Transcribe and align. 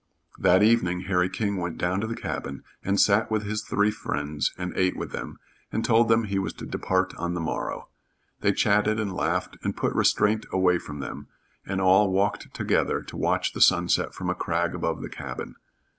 That 0.39 0.63
evening 0.63 1.01
Harry 1.01 1.29
King 1.29 1.57
went 1.57 1.77
down 1.77 2.01
to 2.01 2.07
the 2.07 2.15
cabin 2.15 2.63
and 2.83 2.99
sat 2.99 3.29
with 3.29 3.43
his 3.43 3.61
three 3.61 3.91
friends 3.91 4.51
and 4.57 4.73
ate 4.75 4.97
with 4.97 5.11
them, 5.11 5.37
and 5.71 5.85
told 5.85 6.09
them 6.09 6.23
he 6.23 6.39
was 6.39 6.53
to 6.53 6.65
depart 6.65 7.13
on 7.17 7.35
the 7.35 7.39
morrow. 7.39 7.87
They 8.39 8.51
chatted 8.53 8.99
and 8.99 9.13
laughed 9.13 9.57
and 9.61 9.77
put 9.77 9.93
restraint 9.93 10.47
away 10.51 10.79
from 10.79 11.01
them, 11.01 11.27
and 11.67 11.79
all 11.79 12.09
walked 12.11 12.51
together 12.51 13.03
to 13.03 13.15
watch 13.15 13.53
the 13.53 13.61
sunset 13.61 14.15
from 14.15 14.27
a 14.31 14.33
crag 14.33 14.73
above 14.73 15.03
the 15.03 15.07
cabin. 15.09 15.53